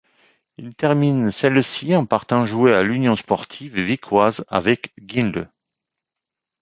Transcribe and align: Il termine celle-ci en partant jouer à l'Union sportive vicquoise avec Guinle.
Il 0.57 0.73
termine 0.73 1.29
celle-ci 1.29 1.95
en 1.95 2.07
partant 2.07 2.43
jouer 2.43 2.73
à 2.73 2.81
l'Union 2.81 3.15
sportive 3.15 3.79
vicquoise 3.79 4.43
avec 4.47 4.93
Guinle. 4.99 5.51